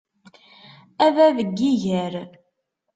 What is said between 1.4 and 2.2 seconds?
n yiger.